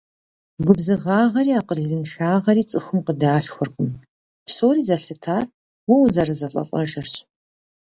[0.65, 3.89] Губзыгъагъри акъылыншагъри цӀыхум къыдалъхуркъым,
[4.45, 5.43] псори зэлъытар
[5.87, 7.13] уэ узэрызэлӀэлӀэжырщ.